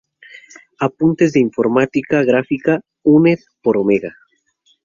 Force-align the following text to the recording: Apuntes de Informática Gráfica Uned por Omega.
Apuntes 0.87 1.31
de 1.33 1.39
Informática 1.47 2.23
Gráfica 2.23 2.81
Uned 3.03 3.37
por 3.61 3.77
Omega. 3.77 4.15